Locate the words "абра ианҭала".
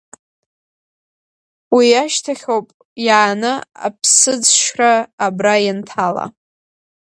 5.25-6.25